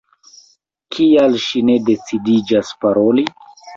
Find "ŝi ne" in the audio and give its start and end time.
1.43-1.75